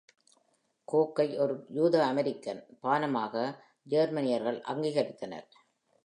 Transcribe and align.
கோக்கை 0.87 1.37
ஒரு 1.37 1.65
"யூத-அமெரிக்கன்" 1.69 2.61
பானமாக 2.83 3.43
ஜேர்மனியர்கள் 3.87 4.59
அங்கீகரித்தனர். 4.71 5.47